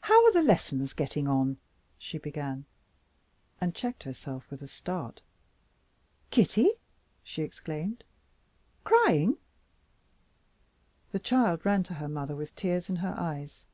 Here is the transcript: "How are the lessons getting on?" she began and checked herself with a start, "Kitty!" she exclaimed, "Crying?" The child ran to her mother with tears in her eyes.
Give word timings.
"How 0.00 0.24
are 0.24 0.32
the 0.32 0.42
lessons 0.42 0.94
getting 0.94 1.28
on?" 1.28 1.58
she 1.98 2.16
began 2.16 2.64
and 3.60 3.74
checked 3.74 4.04
herself 4.04 4.50
with 4.50 4.62
a 4.62 4.66
start, 4.66 5.20
"Kitty!" 6.30 6.70
she 7.22 7.42
exclaimed, 7.42 8.02
"Crying?" 8.82 9.36
The 11.12 11.18
child 11.18 11.66
ran 11.66 11.82
to 11.82 11.94
her 12.00 12.08
mother 12.08 12.34
with 12.34 12.56
tears 12.56 12.88
in 12.88 12.96
her 13.04 13.14
eyes. 13.18 13.66